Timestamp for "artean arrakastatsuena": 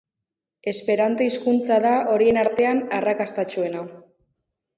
2.45-3.87